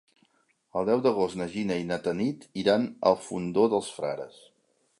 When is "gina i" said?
1.55-1.85